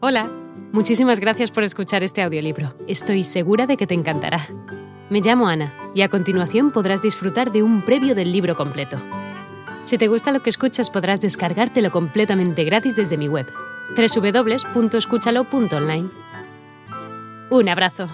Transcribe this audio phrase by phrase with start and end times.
[0.00, 0.30] Hola,
[0.70, 2.72] muchísimas gracias por escuchar este audiolibro.
[2.86, 4.46] Estoy segura de que te encantará.
[5.10, 8.96] Me llamo Ana y a continuación podrás disfrutar de un previo del libro completo.
[9.82, 13.52] Si te gusta lo que escuchas podrás descargártelo completamente gratis desde mi web,
[13.96, 16.10] www.escúchalo.online.
[17.50, 18.08] Un abrazo.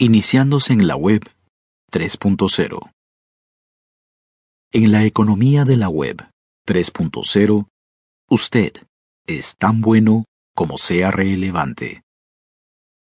[0.00, 1.28] Iniciándose en la web
[1.90, 2.92] 3.0.
[4.70, 6.24] En la economía de la web
[6.68, 7.66] 3.0,
[8.30, 8.74] usted
[9.26, 10.24] es tan bueno
[10.54, 12.04] como sea relevante.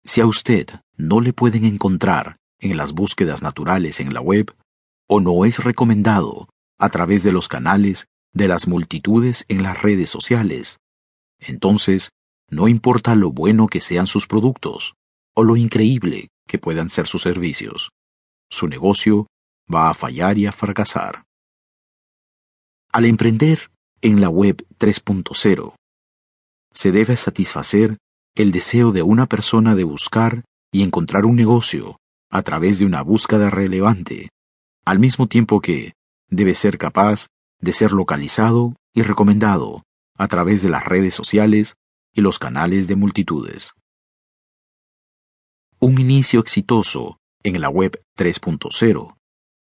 [0.03, 4.53] Si a usted no le pueden encontrar en las búsquedas naturales en la web,
[5.07, 10.11] o no es recomendado a través de los canales de las multitudes en las redes
[10.11, 10.81] sociales,
[11.39, 12.11] entonces
[12.51, 14.95] no importa lo bueno que sean sus productos
[15.37, 17.91] o lo increíble que puedan ser sus servicios.
[18.51, 19.27] Su negocio
[19.73, 21.25] va a fallar y a fracasar.
[22.93, 23.71] Al emprender
[24.03, 25.75] en la web 3.0,
[26.73, 27.99] se debe satisfacer
[28.35, 31.99] el deseo de una persona de buscar y encontrar un negocio
[32.31, 34.31] a través de una búsqueda relevante,
[34.85, 35.93] al mismo tiempo que
[36.29, 37.27] debe ser capaz
[37.61, 39.85] de ser localizado y recomendado
[40.17, 41.75] a través de las redes sociales
[42.13, 43.75] y los canales de multitudes.
[45.85, 49.17] Un inicio exitoso en la web 3.0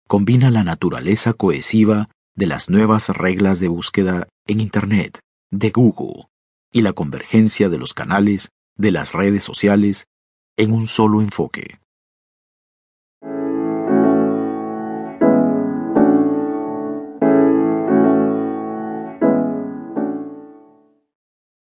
[0.06, 6.26] combina la naturaleza cohesiva de las nuevas reglas de búsqueda en Internet de Google
[6.70, 10.08] y la convergencia de los canales de las redes sociales
[10.58, 11.78] en un solo enfoque.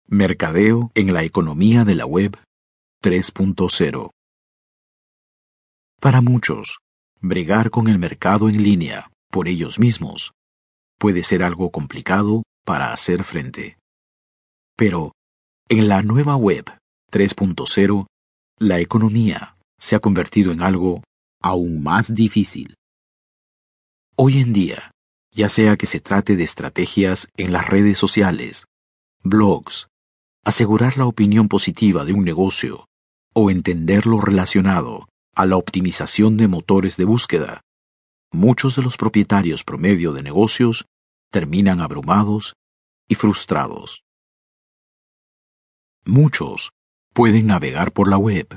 [0.06, 2.38] Mercadeo en la economía de la web
[3.02, 4.12] 3.0
[6.04, 6.80] para muchos,
[7.22, 10.34] bregar con el mercado en línea por ellos mismos
[11.00, 13.78] puede ser algo complicado para hacer frente.
[14.75, 15.14] Pero,
[15.69, 16.66] en la nueva web
[17.09, 18.06] 3.0,
[18.59, 21.03] la economía se ha convertido en algo
[21.41, 22.75] aún más difícil.
[24.18, 24.91] Hoy en día,
[25.31, 28.66] ya sea que se trate de estrategias en las redes sociales,
[29.24, 29.88] blogs,
[30.44, 32.88] asegurar la opinión positiva de un negocio
[33.34, 37.62] o entender lo relacionado a la optimización de motores de búsqueda,
[38.32, 40.86] muchos de los propietarios promedio de negocios
[41.32, 42.56] terminan abrumados
[43.08, 44.04] y frustrados.
[46.06, 46.72] Muchos
[47.14, 48.48] pueden navegar por la web,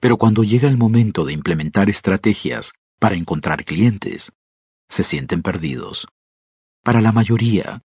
[0.00, 4.32] pero cuando llega el momento de implementar estrategias para encontrar clientes,
[4.88, 6.06] se sienten perdidos.
[6.82, 7.82] Para la mayoría,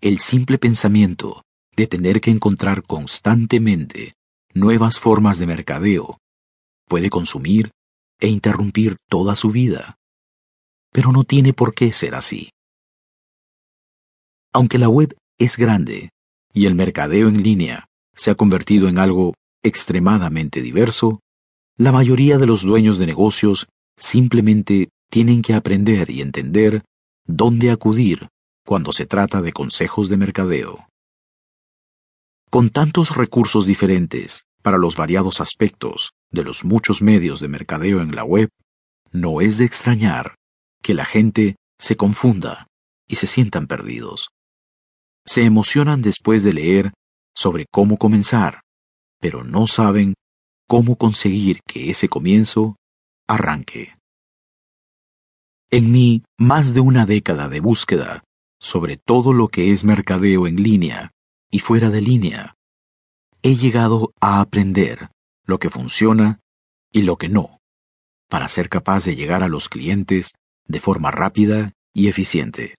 [0.00, 1.44] el simple pensamiento
[1.76, 4.14] de tener que encontrar constantemente
[4.52, 6.18] nuevas formas de mercadeo
[6.92, 7.70] puede consumir
[8.20, 9.96] e interrumpir toda su vida.
[10.92, 12.50] Pero no tiene por qué ser así.
[14.52, 16.10] Aunque la web es grande
[16.52, 19.32] y el mercadeo en línea se ha convertido en algo
[19.62, 21.20] extremadamente diverso,
[21.78, 26.84] la mayoría de los dueños de negocios simplemente tienen que aprender y entender
[27.26, 28.28] dónde acudir
[28.66, 30.86] cuando se trata de consejos de mercadeo.
[32.50, 38.14] Con tantos recursos diferentes para los variados aspectos de los muchos medios de mercadeo en
[38.14, 38.48] la web,
[39.10, 40.36] no es de extrañar
[40.82, 42.66] que la gente se confunda
[43.06, 44.28] y se sientan perdidos.
[45.26, 46.92] Se emocionan después de leer
[47.34, 48.60] sobre cómo comenzar,
[49.20, 50.14] pero no saben
[50.68, 52.76] cómo conseguir que ese comienzo
[53.28, 53.94] arranque.
[55.70, 58.22] En mi más de una década de búsqueda
[58.62, 61.10] sobre todo lo que es mercadeo en línea
[61.50, 62.54] y fuera de línea,
[63.42, 65.10] he llegado a aprender
[65.44, 66.40] lo que funciona
[66.92, 67.58] y lo que no,
[68.28, 70.32] para ser capaz de llegar a los clientes
[70.66, 72.76] de forma rápida y eficiente.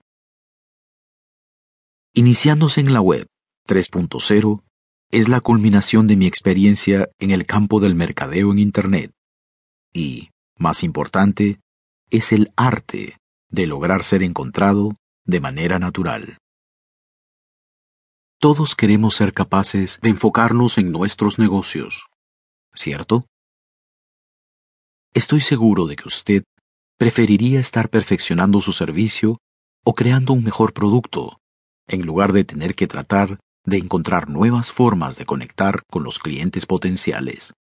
[2.13, 3.27] Iniciándose en la web
[3.67, 4.63] 3.0
[5.11, 9.11] es la culminación de mi experiencia en el campo del mercadeo en Internet
[9.91, 11.59] y, más importante,
[12.09, 13.17] es el arte
[13.49, 14.95] de lograr ser encontrado
[15.25, 16.37] de manera natural.
[18.43, 22.07] Todos queremos ser capaces de enfocarnos en nuestros negocios,
[22.73, 23.25] ¿cierto?
[25.13, 26.43] Estoy seguro de que usted
[26.97, 29.37] preferiría estar perfeccionando su servicio
[29.85, 31.39] o creando un mejor producto,
[31.87, 36.65] en lugar de tener que tratar de encontrar nuevas formas de conectar con los clientes
[36.65, 37.53] potenciales.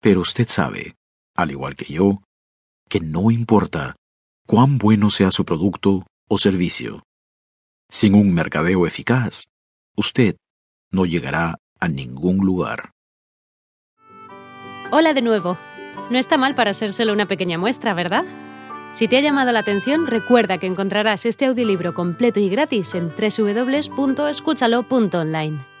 [0.00, 0.94] Pero usted sabe,
[1.34, 2.22] al igual que yo,
[2.88, 3.94] que no importa
[4.46, 7.02] cuán bueno sea su producto o servicio.
[7.90, 9.44] Sin un mercadeo eficaz,
[9.96, 10.36] usted
[10.90, 12.90] no llegará a ningún lugar.
[14.90, 15.58] Hola de nuevo.
[16.10, 18.24] No está mal para ser solo una pequeña muestra, ¿verdad?
[18.92, 23.08] Si te ha llamado la atención, recuerda que encontrarás este audiolibro completo y gratis en
[23.08, 25.75] www.escúchalo.online.